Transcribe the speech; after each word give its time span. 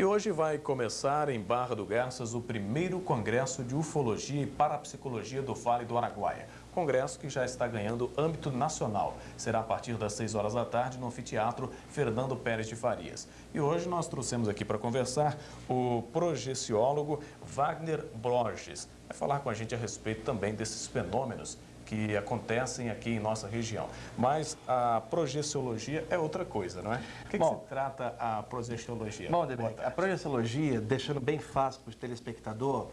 E 0.00 0.04
hoje 0.04 0.30
vai 0.30 0.56
começar 0.56 1.28
em 1.28 1.38
Barra 1.38 1.74
do 1.74 1.84
Garças 1.84 2.32
o 2.32 2.40
primeiro 2.40 3.00
Congresso 3.00 3.62
de 3.62 3.74
Ufologia 3.76 4.42
e 4.42 4.46
Parapsicologia 4.46 5.42
do 5.42 5.54
Vale 5.54 5.84
do 5.84 5.98
Araguaia. 5.98 6.48
Congresso 6.72 7.18
que 7.18 7.28
já 7.28 7.44
está 7.44 7.68
ganhando 7.68 8.10
âmbito 8.16 8.50
nacional. 8.50 9.18
Será 9.36 9.60
a 9.60 9.62
partir 9.62 9.98
das 9.98 10.14
6 10.14 10.34
horas 10.34 10.54
da 10.54 10.64
tarde 10.64 10.96
no 10.96 11.08
anfiteatro 11.08 11.70
Fernando 11.90 12.34
Pérez 12.34 12.66
de 12.66 12.74
Farias. 12.74 13.28
E 13.52 13.60
hoje 13.60 13.90
nós 13.90 14.08
trouxemos 14.08 14.48
aqui 14.48 14.64
para 14.64 14.78
conversar 14.78 15.36
o 15.68 16.02
projeciólogo 16.14 17.20
Wagner 17.42 18.02
Borges. 18.14 18.88
Vai 19.06 19.18
falar 19.18 19.40
com 19.40 19.50
a 19.50 19.54
gente 19.54 19.74
a 19.74 19.78
respeito 19.78 20.22
também 20.22 20.54
desses 20.54 20.86
fenômenos 20.86 21.58
que 21.90 22.16
acontecem 22.16 22.88
aqui 22.88 23.10
em 23.10 23.18
nossa 23.18 23.48
região. 23.48 23.88
Mas 24.16 24.56
a 24.68 25.02
projeciologia 25.10 26.06
é 26.08 26.16
outra 26.16 26.44
coisa, 26.44 26.80
não 26.80 26.94
é? 26.94 27.02
O 27.26 27.28
que, 27.28 27.36
Bom, 27.36 27.56
que 27.56 27.62
se 27.62 27.68
trata 27.68 28.14
a 28.16 28.44
projeciologia? 28.44 29.28
Bom, 29.28 29.44
Debeck, 29.44 29.82
a 29.82 29.90
projeciologia, 29.90 30.80
deixando 30.80 31.18
bem 31.18 31.40
fácil 31.40 31.80
para 31.82 31.90
o 31.90 31.94
telespectador, 31.96 32.86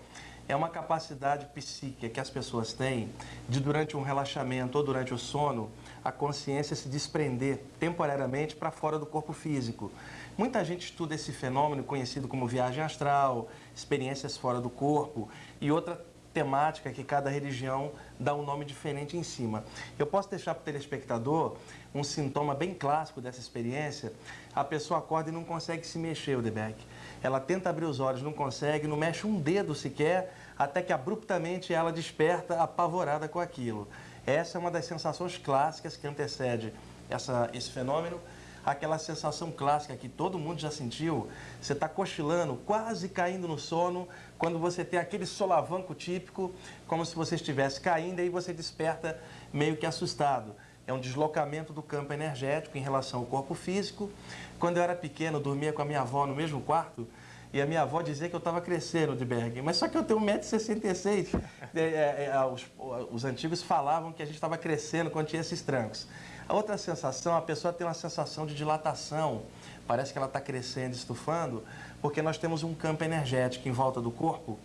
é 0.48 0.56
uma 0.56 0.70
capacidade 0.70 1.46
psíquica 1.54 2.10
que 2.10 2.20
as 2.20 2.30
pessoas 2.32 2.74
têm 2.74 3.10
de, 3.48 3.60
durante 3.60 3.96
um 3.96 4.02
relaxamento 4.02 4.80
ou 4.80 4.84
durante 4.84 5.14
o 5.14 5.18
sono, 5.18 5.70
a 6.04 6.12
consciência 6.12 6.76
se 6.76 6.90
desprender 6.90 7.60
temporariamente 7.80 8.56
para 8.56 8.72
fora 8.72 8.98
do 8.98 9.06
corpo 9.06 9.32
físico. 9.32 9.92
Muita 10.36 10.66
gente 10.66 10.86
estuda 10.86 11.14
esse 11.14 11.32
fenômeno 11.32 11.84
conhecido 11.84 12.28
como 12.28 12.48
viagem 12.48 12.84
astral, 12.84 13.48
experiências 13.76 14.38
fora 14.38 14.60
do 14.60 14.72
corpo 14.72 15.30
e 15.62 15.72
outra 15.72 16.04
temática 16.38 16.92
que 16.92 17.04
cada 17.04 17.32
religião 17.32 17.92
dá 18.20 18.36
um 18.36 18.46
nome 18.46 18.64
diferente 18.64 19.18
em 19.18 19.24
cima. 19.24 19.64
Eu 19.98 20.06
posso 20.06 20.30
deixar 20.30 20.54
para 20.54 20.62
o 20.62 20.66
telespectador 20.66 21.58
um 21.96 22.04
sintoma 22.04 22.54
bem 22.54 22.76
clássico 22.76 23.20
dessa 23.20 23.40
experiência. 23.40 24.14
A 24.54 24.64
pessoa 24.64 25.00
acorda 25.00 25.32
e 25.32 25.34
não 25.34 25.44
consegue 25.44 25.86
se 25.88 25.98
mexer, 25.98 26.38
o 26.38 26.42
Debeck. 26.44 26.76
Ela 27.24 27.40
tenta 27.40 27.72
abrir 27.72 27.86
os 27.86 28.00
olhos, 28.00 28.22
não 28.22 28.32
consegue, 28.32 28.86
não 28.88 28.96
mexe 28.96 29.26
um 29.26 29.40
dedo 29.40 29.74
sequer, 29.74 30.32
até 30.56 30.84
que 30.84 30.94
abruptamente 30.94 31.74
ela 31.74 31.92
desperta 31.92 32.62
apavorada 32.62 33.28
com 33.28 33.40
aquilo. 33.40 33.88
Essa 34.24 34.60
é 34.60 34.62
uma 34.62 34.70
das 34.70 34.86
sensações 34.86 35.40
clássicas 35.40 35.98
que 35.98 36.06
antecede 36.06 36.72
essa, 37.10 37.50
esse 37.52 37.72
fenômeno 37.72 38.20
aquela 38.68 39.00
sensação 39.00 39.50
clássica 39.50 39.96
que 39.96 40.10
todo 40.10 40.38
mundo 40.38 40.60
já 40.60 40.70
sentiu. 40.70 41.30
Você 41.62 41.72
está 41.72 41.88
cochilando, 41.88 42.58
quase 42.66 43.08
caindo 43.08 43.48
no 43.48 43.58
sono, 43.58 44.10
quando 44.38 44.60
você 44.60 44.84
tem 44.84 45.00
aquele 45.00 45.26
solavanco 45.26 45.96
típico, 45.96 46.52
como 46.86 47.06
se 47.06 47.16
você 47.16 47.36
estivesse 47.36 47.80
caindo, 47.80 48.22
e 48.22 48.28
você 48.28 48.52
desperta 48.52 49.18
meio 49.54 49.78
que 49.78 49.86
assustado. 49.86 50.54
É 50.86 50.92
um 50.92 51.00
deslocamento 51.00 51.72
do 51.72 51.82
campo 51.82 52.12
energético 52.12 52.78
em 52.78 52.82
relação 52.82 53.22
ao 53.22 53.26
corpo 53.26 53.54
físico. 53.54 54.12
Quando 54.60 54.78
eu 54.78 54.84
era 54.84 54.96
pequeno, 54.96 55.38
eu 55.38 55.42
dormia 55.42 55.72
com 55.72 55.82
a 55.82 55.86
minha 55.86 56.02
avó 56.02 56.28
no 56.28 56.36
mesmo 56.36 56.60
quarto, 56.60 57.08
e 57.54 57.62
a 57.62 57.66
minha 57.66 57.84
avó 57.84 58.02
dizia 58.02 58.28
que 58.28 58.36
eu 58.36 58.40
estava 58.40 58.60
crescendo 58.60 59.16
de 59.16 59.24
Berg, 59.24 59.62
mas 59.62 59.78
só 59.78 59.88
que 59.88 59.98
eu 59.98 60.04
tenho 60.04 60.20
1,66m. 60.20 61.42
É, 61.76 61.82
é, 61.82 62.32
é, 62.34 62.46
os, 62.46 62.66
os 63.12 63.24
antigos 63.24 63.62
falavam 63.62 64.12
que 64.12 64.24
a 64.24 64.26
gente 64.26 64.36
estava 64.36 64.58
crescendo 64.58 65.12
quando 65.12 65.28
tinha 65.28 65.42
esses 65.42 65.62
trancos. 65.62 66.08
A 66.50 66.54
outra 66.54 66.78
sensação, 66.78 67.36
a 67.36 67.42
pessoa 67.42 67.74
tem 67.74 67.86
uma 67.86 67.94
sensação 67.94 68.46
de 68.46 68.56
dilatação, 68.56 69.42
parece 69.86 70.14
que 70.14 70.18
ela 70.18 70.28
está 70.28 70.40
crescendo, 70.40 70.94
estufando, 70.94 71.62
porque 72.02 72.22
nós 72.22 72.38
temos 72.38 72.64
um 72.64 72.74
campo 72.74 73.04
energético 73.04 73.68
em 73.68 73.72
volta 73.72 74.00
do 74.00 74.10
corpo 74.10 74.58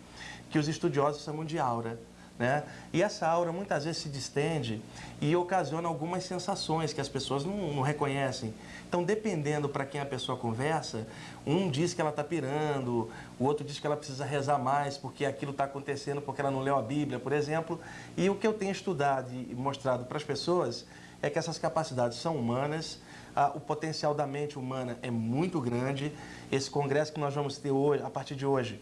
que 0.49 0.57
os 0.57 0.69
estudiosos 0.69 1.23
chamam 1.23 1.43
de 1.43 1.59
aura. 1.59 1.99
Né? 2.39 2.63
E 2.91 3.03
essa 3.03 3.27
aura 3.27 3.51
muitas 3.51 3.83
vezes 3.83 4.01
se 4.01 4.09
distende 4.09 4.81
e 5.21 5.35
ocasiona 5.35 5.87
algumas 5.87 6.23
sensações 6.23 6.91
que 6.91 7.01
as 7.01 7.09
pessoas 7.09 7.43
não, 7.45 7.73
não 7.73 7.81
reconhecem. 7.83 8.53
Então, 8.87 9.03
dependendo 9.03 9.67
para 9.67 9.85
quem 9.85 9.99
a 9.99 10.05
pessoa 10.05 10.37
conversa, 10.37 11.05
um 11.45 11.69
diz 11.69 11.93
que 11.93 12.01
ela 12.01 12.09
está 12.09 12.23
pirando, 12.23 13.11
o 13.37 13.43
outro 13.43 13.65
diz 13.65 13.77
que 13.77 13.85
ela 13.85 13.97
precisa 13.97 14.25
rezar 14.25 14.57
mais 14.57 14.97
porque 14.97 15.25
aquilo 15.25 15.51
está 15.51 15.65
acontecendo 15.65 16.21
porque 16.21 16.41
ela 16.41 16.49
não 16.49 16.61
leu 16.61 16.77
a 16.77 16.81
Bíblia, 16.81 17.19
por 17.19 17.33
exemplo. 17.33 17.79
E 18.17 18.29
o 18.29 18.35
que 18.35 18.47
eu 18.47 18.53
tenho 18.53 18.71
estudado 18.71 19.29
e 19.31 19.53
mostrado 19.53 20.05
para 20.05 20.17
as 20.17 20.23
pessoas 20.23 20.85
é 21.23 21.29
que 21.29 21.39
essas 21.39 21.57
capacidades 21.57 22.17
são 22.17 22.35
humanas, 22.35 22.99
ah, 23.33 23.53
o 23.55 23.59
potencial 23.59 24.13
da 24.13 24.27
mente 24.27 24.59
humana 24.59 24.99
é 25.01 25.09
muito 25.09 25.59
grande. 25.61 26.13
Esse 26.51 26.69
congresso 26.69 27.13
que 27.13 27.19
nós 27.19 27.33
vamos 27.33 27.57
ter 27.57 27.71
hoje, 27.71 28.03
a 28.03 28.09
partir 28.09 28.35
de 28.35 28.45
hoje, 28.45 28.79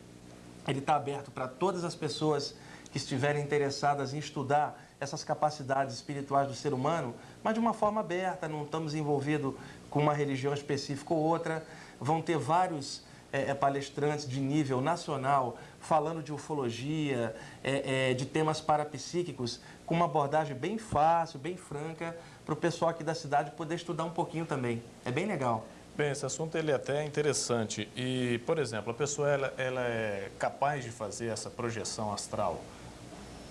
ele 0.68 0.80
está 0.80 0.96
aberto 0.96 1.30
para 1.30 1.48
todas 1.48 1.84
as 1.84 1.94
pessoas 1.94 2.56
que 2.92 2.98
estiverem 2.98 3.44
interessadas 3.44 4.12
em 4.12 4.18
estudar 4.18 4.84
essas 5.00 5.24
capacidades 5.24 5.96
espirituais 5.96 6.48
do 6.48 6.56
ser 6.56 6.74
humano, 6.74 7.14
mas 7.44 7.54
de 7.54 7.60
uma 7.60 7.74
forma 7.74 8.02
aberta, 8.02 8.48
não 8.48 8.64
estamos 8.64 8.96
envolvidos 8.96 9.54
com 9.92 10.00
uma 10.00 10.14
religião 10.14 10.52
específica 10.52 11.14
ou 11.14 11.20
outra. 11.20 11.64
Vão 12.00 12.24
ter 12.24 12.40
vários 12.40 13.04
é, 13.32 13.54
palestrantes 13.54 14.28
de 14.28 14.40
nível 14.40 14.82
nacional 14.82 15.58
falando 15.80 16.22
de 16.22 16.32
ufologia, 16.32 17.36
é, 17.64 18.12
é, 18.12 18.14
de 18.14 18.26
temas 18.26 18.62
parapsíquicos, 18.62 19.60
com 19.86 19.96
uma 19.96 20.06
abordagem 20.06 20.56
bem 20.56 20.78
fácil, 20.78 21.40
bem 21.40 21.58
franca, 21.58 22.16
para 22.46 22.54
o 22.54 22.58
pessoal 22.58 22.92
aqui 22.92 23.04
da 23.04 23.16
cidade 23.16 23.52
poder 23.52 23.76
estudar 23.76 24.04
um 24.04 24.12
pouquinho 24.12 24.46
também. 24.46 24.82
É 25.06 25.12
bem 25.12 25.26
legal. 25.26 25.66
Bem, 25.96 26.12
esse 26.12 26.26
assunto 26.26 26.58
ele 26.58 26.72
é 26.72 26.76
até 26.76 27.04
interessante. 27.04 27.90
E, 27.96 28.40
por 28.46 28.58
exemplo, 28.58 28.92
a 28.92 28.94
pessoa 28.94 29.30
ela, 29.30 29.54
ela 29.58 29.82
é 29.82 30.30
capaz 30.40 30.84
de 30.84 30.92
fazer 30.92 31.28
essa 31.28 31.50
projeção 31.50 32.14
astral 32.14 32.62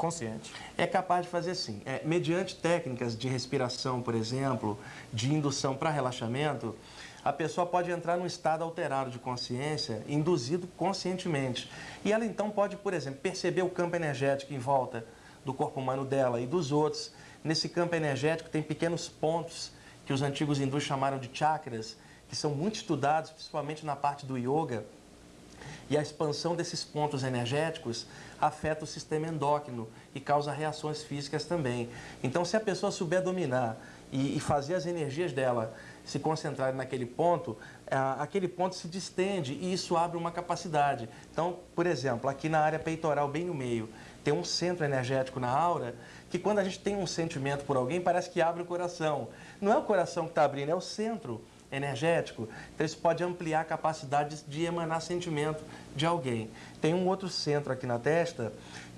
consciente? 0.01 0.51
É 0.79 0.87
capaz 0.87 1.27
de 1.27 1.31
fazer 1.31 1.55
sim. 1.55 1.83
É, 1.85 2.01
mediante 2.05 2.57
técnicas 2.57 3.17
de 3.17 3.29
respiração, 3.29 4.01
por 4.01 4.15
exemplo, 4.15 4.79
de 5.13 5.33
indução 5.33 5.77
para 5.77 5.91
relaxamento, 5.91 6.75
a 7.25 7.33
pessoa 7.33 7.67
pode 7.67 7.91
entrar 7.91 8.17
num 8.17 8.27
estado 8.27 8.65
alterado 8.65 9.11
de 9.11 9.19
consciência, 9.19 10.03
induzido 10.09 10.67
conscientemente. 10.77 11.71
E 12.05 12.13
ela 12.13 12.25
então 12.25 12.51
pode, 12.51 12.77
por 12.77 12.95
exemplo, 12.95 13.21
perceber 13.21 13.63
o 13.63 13.69
campo 13.69 13.97
energético 13.97 14.55
em 14.55 14.59
volta 14.59 15.05
do 15.45 15.53
corpo 15.53 15.81
humano 15.81 16.05
dela 16.05 16.41
e 16.41 16.47
dos 16.47 16.73
outros. 16.73 17.13
Nesse 17.45 17.69
campo 17.69 17.95
energético 17.95 18.49
tem 18.49 18.63
pequenos 18.63 19.09
pontos 19.09 19.73
que 20.07 20.13
os 20.13 20.23
antigos 20.23 20.61
hindus 20.61 20.83
chamaram 20.83 21.19
de 21.19 21.31
chakras, 21.33 21.97
que 22.29 22.37
são 22.37 22.53
muito 22.53 22.77
estudados, 22.77 23.31
principalmente 23.31 23.85
na 23.85 23.95
parte 23.95 24.25
do 24.25 24.39
yoga. 24.39 24.85
E 25.91 25.99
a 25.99 26.03
expansão 26.03 26.55
desses 26.55 26.83
pontos 26.83 27.23
energéticos 27.23 28.07
afeta 28.41 28.85
o 28.85 28.87
sistema 28.87 29.27
endócrino 29.27 29.89
e 30.15 30.21
causa 30.21 30.53
reações 30.53 31.03
físicas 31.03 31.45
também. 31.45 31.91
Então, 32.23 32.45
se 32.45 32.57
a 32.57 32.61
pessoa 32.61 32.91
souber 32.91 33.23
dominar 33.23 33.77
e, 34.13 34.41
fazer 34.41 34.75
as 34.75 34.87
energias 34.87 35.33
dela 35.33 35.75
se 36.11 36.19
concentrarem 36.19 36.77
naquele 36.77 37.07
ponto, 37.07 37.57
aquele 38.19 38.49
ponto 38.49 38.75
se 38.75 38.89
distende 38.89 39.53
e 39.53 39.73
isso 39.73 39.97
abre 39.97 40.19
uma 40.19 40.33
capacidade. 40.33 41.09
Então, 41.33 41.61
por 41.75 41.87
exemplo, 41.87 42.29
aqui 42.29 42.49
na 42.49 42.59
área 42.59 42.79
peitoral, 42.79 43.29
bem 43.29 43.45
no 43.45 43.55
meio, 43.55 43.89
tem 44.25 44.35
um 44.35 44.45
centro 44.45 44.85
energético 44.85 45.39
na 45.39 45.49
aura 45.49 45.95
que 46.29 46.39
quando 46.39 46.59
a 46.59 46.65
gente 46.65 46.81
tem 46.81 46.97
um 46.97 47.07
sentimento 47.07 47.65
por 47.65 47.77
alguém, 47.77 48.01
parece 48.01 48.29
que 48.29 48.43
abre 48.43 48.63
o 48.63 48.67
coração. 48.67 49.29
Não 49.61 49.73
é 49.73 49.77
o 49.77 49.83
coração 49.83 50.25
que 50.25 50.31
está 50.31 50.45
abrindo, 50.45 50.71
é 50.71 50.75
o 50.75 50.81
centro 50.81 51.41
energético. 51.71 52.49
Então, 52.75 52.85
isso 52.85 52.99
pode 52.99 53.23
ampliar 53.23 53.61
a 53.61 53.65
capacidade 53.65 54.43
de 54.49 54.65
emanar 54.65 55.01
sentimento 55.01 55.63
de 55.95 56.05
alguém. 56.05 56.51
Tem 56.81 56.93
um 56.93 57.07
outro 57.07 57.29
centro 57.29 57.73
aqui 57.73 57.87
na 57.87 57.99
testa 57.99 58.53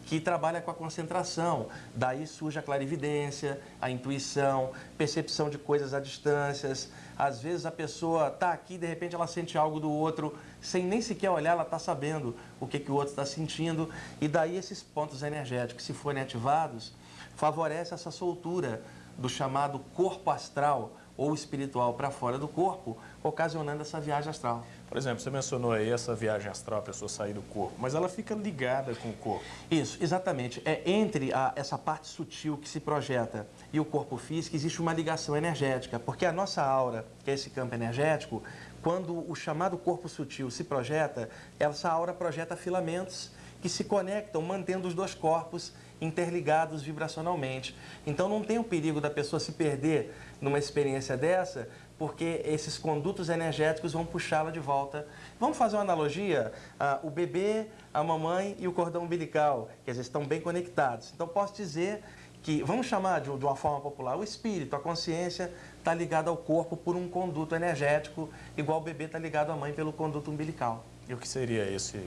que 0.06 0.18
trabalha 0.18 0.60
com 0.60 0.70
a 0.70 0.74
concentração. 0.74 1.68
Daí 1.94 2.26
surge 2.26 2.58
a 2.58 2.62
clarividência, 2.62 3.60
a 3.80 3.88
intuição, 3.88 4.72
percepção 4.98 5.48
de 5.48 5.56
coisas 5.56 5.94
a 5.94 6.00
distâncias. 6.00 6.90
Às 7.16 7.40
vezes 7.42 7.66
a 7.66 7.70
pessoa 7.70 8.28
está 8.28 8.52
aqui, 8.52 8.78
de 8.78 8.86
repente 8.86 9.14
ela 9.14 9.26
sente 9.26 9.56
algo 9.58 9.78
do 9.78 9.90
outro, 9.90 10.36
sem 10.60 10.84
nem 10.84 11.00
sequer 11.00 11.30
olhar, 11.30 11.52
ela 11.52 11.62
está 11.62 11.78
sabendo 11.78 12.34
o 12.58 12.66
que, 12.66 12.78
que 12.78 12.90
o 12.90 12.94
outro 12.94 13.10
está 13.10 13.26
sentindo. 13.26 13.88
E 14.20 14.28
daí 14.28 14.56
esses 14.56 14.82
pontos 14.82 15.22
energéticos, 15.22 15.84
se 15.84 15.92
forem 15.92 16.22
ativados, 16.22 16.92
favorece 17.36 17.94
essa 17.94 18.10
soltura 18.10 18.82
do 19.16 19.28
chamado 19.28 19.78
corpo 19.94 20.30
astral 20.30 20.92
ou 21.16 21.34
espiritual 21.34 21.94
para 21.94 22.10
fora 22.10 22.38
do 22.38 22.48
corpo, 22.48 22.96
ocasionando 23.22 23.82
essa 23.82 24.00
viagem 24.00 24.30
astral. 24.30 24.64
Por 24.88 24.96
exemplo, 24.96 25.20
você 25.20 25.30
mencionou 25.30 25.72
aí 25.72 25.90
essa 25.90 26.14
viagem 26.14 26.50
astral, 26.50 26.81
a 26.81 26.82
pessoa 26.82 27.08
sair 27.08 27.32
do 27.32 27.42
corpo, 27.42 27.75
mas 27.78 27.94
ela 27.94 28.08
fica 28.08 28.34
ligada 28.34 28.94
com 28.94 29.10
o 29.10 29.14
corpo. 29.14 29.44
Isso, 29.70 29.98
exatamente. 30.00 30.62
É 30.64 30.82
entre 30.90 31.32
a, 31.32 31.52
essa 31.56 31.78
parte 31.78 32.08
sutil 32.08 32.56
que 32.56 32.69
se 32.69 32.81
projeta 32.81 33.46
e 33.72 33.78
o 33.78 33.84
corpo 33.84 34.16
físico, 34.16 34.56
existe 34.56 34.81
uma 34.81 34.92
ligação 34.92 35.37
energética, 35.37 35.98
porque 35.98 36.26
a 36.26 36.32
nossa 36.32 36.62
aura, 36.62 37.06
que 37.25 37.31
é 37.31 37.34
esse 37.34 37.50
campo 37.50 37.75
energético, 37.75 38.42
quando 38.82 39.31
o 39.31 39.34
chamado 39.34 39.78
corpo 39.78 40.08
sutil 40.08 40.50
se 40.50 40.64
projeta, 40.64 41.31
essa 41.58 41.88
aura 41.88 42.12
projeta 42.12 42.56
filamentos 42.56 43.31
que 43.60 43.69
se 43.69 43.84
conectam, 43.84 44.42
mantendo 44.42 44.88
os 44.88 44.94
dois 44.94 45.14
corpos 45.14 45.72
interligados 46.02 46.82
vibracionalmente. 46.82 47.75
Então 48.06 48.28
não 48.28 48.43
tem 48.43 48.58
o 48.58 48.64
perigo 48.64 49.00
da 49.00 49.08
pessoa 49.08 49.38
se 49.38 49.52
perder 49.52 50.14
numa 50.40 50.58
experiência 50.58 51.16
dessa, 51.16 51.69
porque 51.99 52.43
esses 52.44 52.76
condutos 52.76 53.28
energéticos 53.28 53.93
vão 53.93 54.04
puxá-la 54.04 54.50
de 54.50 54.58
volta. 54.58 55.06
Vamos 55.38 55.56
fazer 55.56 55.76
uma 55.76 55.82
analogia? 55.82 56.52
Ah, 56.78 56.99
o 57.02 57.10
bebê, 57.10 57.66
a 57.94 58.02
mamãe 58.02 58.56
e 58.58 58.66
o 58.66 58.72
cordão 58.72 59.04
umbilical, 59.04 59.70
que 59.84 59.90
eles 59.90 60.00
estão 60.00 60.26
bem 60.26 60.40
conectados. 60.40 61.12
Então 61.14 61.28
posso 61.28 61.54
dizer 61.54 62.02
que, 62.43 62.60
vamos 62.64 62.87
chamar 62.87 63.20
de, 63.20 63.26
de 63.26 63.44
uma 63.44 63.54
forma 63.54 63.81
popular, 63.81 64.16
o 64.16 64.25
espírito, 64.25 64.75
a 64.75 64.81
consciência 64.81 65.52
está 65.78 65.94
ligada 65.94 66.28
ao 66.28 66.37
corpo 66.37 66.76
por 66.76 66.96
um 66.96 67.08
conduto 67.08 67.54
energético, 67.54 68.28
igual 68.56 68.81
o 68.81 68.82
bebê 68.82 69.04
está 69.04 69.19
ligado 69.19 69.52
à 69.52 69.56
mãe 69.56 69.72
pelo 69.72 69.93
conduto 69.93 70.31
umbilical. 70.31 70.84
E 71.08 71.14
o 71.14 71.16
que 71.16 71.28
seria 71.28 71.70
esse? 71.70 72.00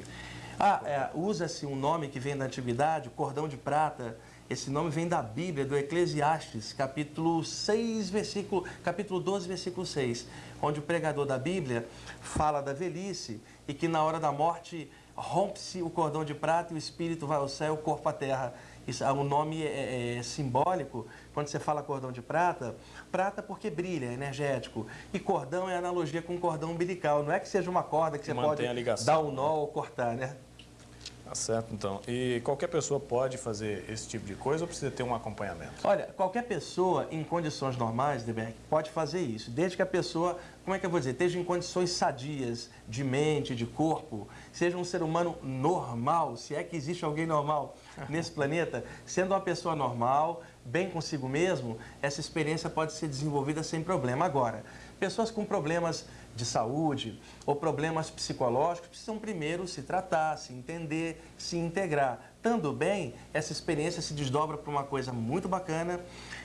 Ah, 0.57 0.81
é, 0.85 1.09
usa-se 1.13 1.65
um 1.65 1.75
nome 1.75 2.07
que 2.07 2.17
vem 2.17 2.37
da 2.37 2.45
antiguidade, 2.45 3.09
cordão 3.09 3.45
de 3.45 3.57
prata. 3.57 4.17
Esse 4.49 4.69
nome 4.69 4.89
vem 4.89 5.05
da 5.05 5.21
Bíblia, 5.21 5.65
do 5.65 5.75
Eclesiastes, 5.75 6.71
capítulo 6.71 7.43
6, 7.43 8.09
versículo, 8.09 8.63
capítulo 8.81 9.19
12, 9.19 9.49
versículo 9.49 9.85
6, 9.85 10.25
onde 10.61 10.79
o 10.79 10.83
pregador 10.83 11.25
da 11.25 11.37
Bíblia 11.37 11.85
fala 12.21 12.61
da 12.61 12.71
velhice 12.71 13.41
e 13.67 13.73
que 13.73 13.89
na 13.89 14.01
hora 14.01 14.17
da 14.17 14.31
morte 14.31 14.89
rompe-se 15.13 15.81
o 15.81 15.89
cordão 15.89 16.23
de 16.23 16.33
prata 16.33 16.71
e 16.71 16.75
o 16.75 16.77
espírito 16.77 17.27
vai 17.27 17.37
ao 17.37 17.49
céu, 17.49 17.73
o 17.73 17.77
corpo 17.77 18.07
à 18.07 18.13
terra. 18.13 18.53
Isso, 18.87 19.03
o 19.03 19.23
nome 19.23 19.63
é, 19.63 19.67
é, 19.67 20.17
é, 20.17 20.23
simbólico, 20.23 21.07
quando 21.33 21.47
você 21.47 21.59
fala 21.59 21.81
cordão 21.81 22.11
de 22.11 22.21
prata, 22.21 22.75
prata 23.11 23.41
porque 23.41 23.69
brilha, 23.69 24.05
é 24.05 24.13
energético. 24.13 24.85
E 25.11 25.19
cordão 25.19 25.69
é 25.69 25.75
analogia 25.75 26.21
com 26.21 26.37
cordão 26.37 26.71
umbilical. 26.71 27.23
Não 27.23 27.31
é 27.31 27.39
que 27.39 27.47
seja 27.47 27.69
uma 27.69 27.83
corda 27.83 28.17
que 28.17 28.25
você 28.25 28.33
pode 28.33 28.63
dar 29.05 29.19
um 29.19 29.31
nó 29.31 29.55
ou 29.55 29.67
cortar, 29.67 30.15
né? 30.15 30.37
Tá 31.25 31.33
certo, 31.33 31.73
então. 31.73 32.01
E 32.07 32.39
qualquer 32.43 32.67
pessoa 32.67 32.99
pode 32.99 33.35
fazer 33.37 33.83
esse 33.89 34.07
tipo 34.07 34.27
de 34.27 34.35
coisa 34.35 34.63
ou 34.63 34.67
precisa 34.67 34.91
ter 34.91 35.01
um 35.01 35.13
acompanhamento? 35.15 35.73
Olha, 35.83 36.05
qualquer 36.15 36.43
pessoa 36.43 37.07
em 37.09 37.23
condições 37.23 37.75
normais, 37.75 38.23
Deberg, 38.23 38.53
pode 38.69 38.91
fazer 38.91 39.21
isso. 39.21 39.49
Desde 39.49 39.75
que 39.75 39.81
a 39.81 39.87
pessoa, 39.87 40.37
como 40.63 40.75
é 40.75 40.79
que 40.79 40.85
eu 40.85 40.89
vou 40.89 40.99
dizer, 40.99 41.11
esteja 41.11 41.39
em 41.39 41.43
condições 41.43 41.89
sadias 41.89 42.69
de 42.87 43.03
mente, 43.03 43.55
de 43.55 43.65
corpo, 43.65 44.27
seja 44.53 44.77
um 44.77 44.83
ser 44.83 45.01
humano 45.01 45.35
normal, 45.41 46.37
se 46.37 46.53
é 46.53 46.63
que 46.63 46.75
existe 46.75 47.03
alguém 47.03 47.25
normal 47.25 47.75
nesse 48.07 48.29
planeta, 48.29 48.85
sendo 49.03 49.31
uma 49.31 49.41
pessoa 49.41 49.75
normal, 49.75 50.43
bem 50.63 50.91
consigo 50.91 51.27
mesmo, 51.27 51.79
essa 52.03 52.19
experiência 52.19 52.69
pode 52.69 52.93
ser 52.93 53.07
desenvolvida 53.07 53.63
sem 53.63 53.81
problema. 53.81 54.25
Agora, 54.25 54.63
pessoas 54.99 55.31
com 55.31 55.43
problemas 55.43 56.05
de 56.35 56.45
saúde 56.45 57.19
ou 57.45 57.55
problemas 57.55 58.09
psicológicos 58.09 58.89
precisam 58.89 59.17
primeiro 59.17 59.67
se 59.67 59.81
tratar, 59.81 60.37
se 60.37 60.53
entender, 60.53 61.23
se 61.37 61.57
integrar. 61.57 62.19
Estando 62.35 62.73
bem, 62.73 63.15
essa 63.33 63.51
experiência 63.51 64.01
se 64.01 64.13
desdobra 64.13 64.57
para 64.57 64.69
uma 64.69 64.83
coisa 64.83 65.13
muito 65.13 65.47
bacana 65.47 65.99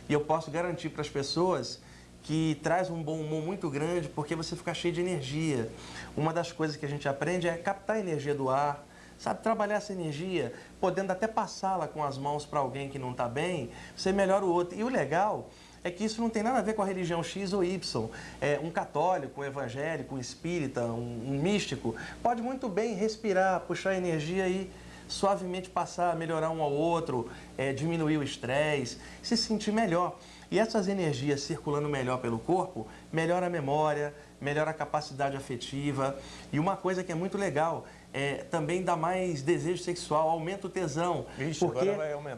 e 0.09 0.13
eu 0.13 0.21
posso 0.21 0.51
garantir 0.51 0.91
para 0.91 1.03
as 1.03 1.09
pessoas 1.09 1.81
que 2.23 2.59
traz 2.63 2.91
um 2.91 3.03
bom 3.03 3.21
humor 3.21 3.43
muito 3.43 3.69
grande 3.69 4.09
porque 4.09 4.37
você 4.37 4.55
fica 4.55 4.73
cheio 4.73 4.95
de 4.95 5.01
energia. 5.01 5.71
Uma 6.17 6.33
das 6.33 6.53
coisas 6.53 6.77
que 6.77 6.87
a 6.87 6.89
gente 6.89 7.09
aprende 7.09 7.49
é 7.49 7.57
captar 7.57 7.97
a 7.97 8.01
energia 8.01 8.35
do 8.35 8.49
ar, 8.49 8.87
sabe, 9.19 9.43
trabalhar 9.43 9.77
essa 9.77 9.93
energia, 9.93 10.53
podendo 10.81 11.11
até 11.11 11.27
passá-la 11.27 11.89
com 11.89 12.05
as 12.05 12.17
mãos 12.17 12.47
para 12.47 12.61
alguém 12.61 12.89
que 12.89 12.99
não 12.99 13.11
está 13.11 13.29
bem, 13.29 13.71
você 13.97 14.13
melhora 14.13 14.45
o 14.45 14.53
outro. 14.53 14.79
E 14.79 14.85
o 14.85 14.89
legal 14.89 15.51
é 15.83 15.91
que 15.91 16.05
isso 16.05 16.21
não 16.21 16.29
tem 16.29 16.43
nada 16.43 16.59
a 16.59 16.63
ver 16.63 16.75
com 16.75 16.83
a 16.83 16.85
religião 16.85 17.23
X 17.23 17.53
ou 17.53 17.65
Y. 17.65 18.09
É, 18.41 18.59
um 18.63 18.71
católico, 18.71 19.41
um 19.41 19.45
evangélico, 19.45 20.15
um 20.15 20.19
espírita, 20.19 20.85
um, 20.85 21.25
um 21.29 21.41
místico, 21.41 21.95
pode 22.23 22.43
muito 22.43 22.69
bem 22.69 22.95
respirar, 22.95 23.61
puxar 23.61 23.95
energia 23.95 24.49
e 24.49 24.71
suavemente 25.09 25.69
passar, 25.69 26.15
melhorar 26.17 26.51
um 26.51 26.63
ao 26.63 26.73
outro, 26.73 27.31
é, 27.59 27.73
diminuir 27.73 28.19
o 28.19 28.23
estresse, 28.23 28.99
se 29.23 29.37
sentir 29.37 29.73
melhor. 29.73 30.19
E 30.51 30.59
essas 30.59 30.89
energias 30.89 31.43
circulando 31.43 31.89
melhor 31.89 32.19
pelo 32.19 32.39
corpo, 32.39 32.87
melhora 33.13 33.47
a 33.47 33.51
memória, 33.51 34.13
melhora 34.41 34.71
a 34.71 34.75
capacidade 34.75 35.37
afetiva. 35.37 36.19
E 36.53 36.59
uma 36.59 36.77
coisa 36.77 37.05
que 37.05 37.13
é 37.13 37.15
muito 37.15 37.39
legal 37.39 37.87
é, 38.13 38.45
também 38.51 38.83
dá 38.83 38.97
mais 38.97 39.43
desejo 39.43 39.83
sexual, 39.83 40.29
aumenta 40.29 40.67
o 40.67 40.71
tesão, 40.71 41.27
Vixe, 41.37 41.61
porque 41.61 41.87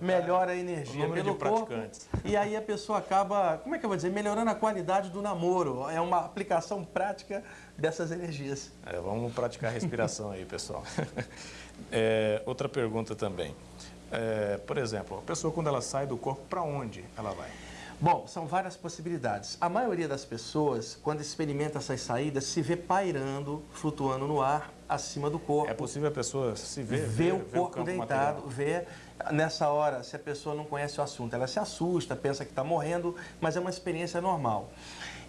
melhora 0.01 0.53
a 0.53 0.57
energia 0.57 1.09
pelo 1.09 1.35
corpo. 1.35 1.73
E 2.25 2.37
aí 2.37 2.55
a 2.57 2.63
pessoa 2.63 2.99
acaba, 2.99 3.59
como 3.59 3.75
é 3.75 3.79
que 3.79 3.85
eu 3.85 3.89
vou 3.89 3.97
dizer, 3.97 4.11
melhorando 4.11 4.51
a 4.51 4.55
qualidade 4.55 5.11
do 5.11 5.23
namoro. 5.23 5.89
É 5.89 6.01
uma 6.01 6.19
aplicação 6.19 6.85
prática 6.85 7.43
dessas 7.77 8.11
energias. 8.11 8.71
É, 8.87 9.01
vamos 9.01 9.33
praticar 9.33 9.71
a 9.71 9.73
respiração 9.73 10.31
aí, 10.31 10.45
pessoal. 10.45 10.83
É, 11.91 12.41
outra 12.47 12.69
pergunta 12.69 13.17
também. 13.17 13.57
É, 14.13 14.59
por 14.59 14.79
exemplo, 14.79 15.19
a 15.19 15.23
pessoa 15.23 15.53
quando 15.53 15.67
ela 15.67 15.81
sai 15.81 16.07
do 16.07 16.17
corpo, 16.17 16.43
para 16.49 16.63
onde 16.63 17.05
ela 17.17 17.33
vai? 17.33 17.49
Bom, 18.03 18.27
são 18.27 18.47
várias 18.47 18.77
possibilidades. 18.77 19.57
A 19.61 19.69
maioria 19.69 20.09
das 20.09 20.25
pessoas, 20.25 20.99
quando 21.03 21.21
experimenta 21.21 21.79
essas 21.79 22.01
saídas, 22.01 22.45
se 22.45 22.61
vê 22.61 22.77
pairando, 22.77 23.63
flutuando 23.73 24.27
no 24.27 24.43
ar, 24.43 24.73
acima 24.95 25.31
do 25.31 25.39
corpo. 25.39 25.71
É 25.71 25.75
possível 25.75 26.09
a 26.09 26.13
pessoa 26.13 26.55
se 26.57 26.83
ver? 26.83 27.07
Ver, 27.07 27.09
ver 27.09 27.35
o 27.35 27.41
corpo 27.41 27.77
ver 27.77 27.81
o 27.81 27.85
deitado, 27.99 28.49
ver. 28.49 28.87
Nessa 29.31 29.69
hora, 29.69 30.03
se 30.03 30.17
a 30.17 30.19
pessoa 30.19 30.55
não 30.55 30.65
conhece 30.65 31.01
o 31.01 31.03
assunto, 31.03 31.35
ela 31.35 31.47
se 31.47 31.59
assusta, 31.59 32.17
pensa 32.17 32.45
que 32.45 32.51
está 32.51 32.65
morrendo, 32.65 33.15
mas 33.41 33.57
é 33.57 33.61
uma 33.61 33.71
experiência 33.71 34.21
normal. 34.21 34.71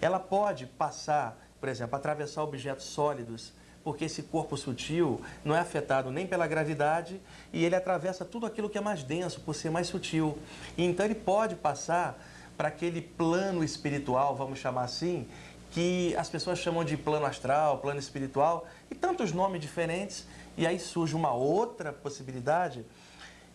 Ela 0.02 0.20
pode 0.20 0.66
passar, 0.66 1.38
por 1.60 1.70
exemplo, 1.70 1.96
atravessar 1.96 2.44
objetos 2.44 2.86
sólidos, 2.86 3.54
porque 3.84 4.06
esse 4.06 4.24
corpo 4.24 4.56
sutil 4.56 5.22
não 5.44 5.56
é 5.56 5.60
afetado 5.60 6.10
nem 6.10 6.26
pela 6.26 6.48
gravidade 6.48 7.20
e 7.52 7.64
ele 7.64 7.76
atravessa 7.76 8.24
tudo 8.24 8.46
aquilo 8.46 8.70
que 8.70 8.78
é 8.78 8.82
mais 8.82 9.04
denso, 9.04 9.42
por 9.42 9.54
ser 9.54 9.70
mais 9.70 9.88
sutil. 9.88 10.38
E 10.78 10.84
então 10.84 11.06
ele 11.06 11.16
pode 11.16 11.56
passar 11.56 12.18
para 12.58 12.68
aquele 12.68 13.02
plano 13.02 13.64
espiritual, 13.64 14.36
vamos 14.36 14.60
chamar 14.60 14.84
assim, 14.84 15.28
que 15.74 16.16
as 16.16 16.30
pessoas 16.30 16.60
chamam 16.60 16.84
de 16.84 16.96
plano 16.96 17.26
astral, 17.26 17.80
plano 17.80 18.00
espiritual 18.00 18.68
e 18.92 18.96
tantos 18.96 19.32
nomes 19.32 19.60
diferentes. 19.60 20.26
E 20.56 20.68
aí 20.68 20.80
surge 20.80 21.16
uma 21.16 21.34
outra 21.34 21.92
possibilidade, 21.92 22.86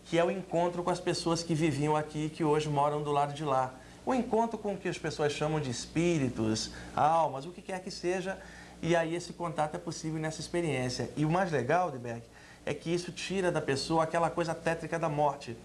que 0.05 0.19
é 0.19 0.25
o 0.25 0.31
encontro 0.31 0.83
com 0.83 0.91
as 0.91 0.99
pessoas 0.99 1.45
que 1.45 1.55
viviam 1.55 1.95
aqui 1.95 2.27
e 2.27 2.31
que 2.31 2.43
hoje 2.43 2.69
moram 2.69 3.03
do 3.03 3.13
lado 3.13 3.33
de 3.33 3.45
lá. 3.45 3.73
O 4.05 4.13
encontro 4.13 4.59
com 4.59 4.75
o 4.75 4.77
que 4.77 4.89
as 4.89 4.99
pessoas 4.99 5.33
chamam 5.33 5.61
de 5.61 5.71
espíritos, 5.71 6.73
almas, 6.97 7.47
o 7.47 7.51
que 7.51 7.63
quer 7.63 7.81
que 7.81 7.91
seja. 7.91 8.37
E 8.83 8.97
aí 8.97 9.15
esse 9.15 9.33
contato 9.33 9.77
é 9.77 9.79
possível 9.79 10.19
nessa 10.19 10.41
experiência. 10.41 11.11
E 11.17 11.25
o 11.25 11.31
mais 11.31 11.53
legal, 11.53 11.91
Deberg, 11.91 12.23
é 12.69 12.75
que 12.75 12.93
isso 12.93 13.11
tira 13.11 13.51
da 13.51 13.63
pessoa 13.63 14.05
aquela 14.05 14.29
coisa 14.29 14.55
tétrica 14.55 14.99
da 14.99 15.09
morte. 15.09 15.57